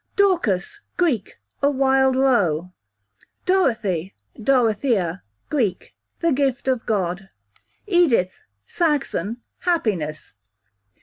[0.15, 2.73] Dorcas, Greek, a wild roe.
[3.45, 5.19] Dorothea/Dorothy,
[5.51, 7.29] Greek, the gift of God.
[7.85, 10.33] Edith, Saxon, happiness.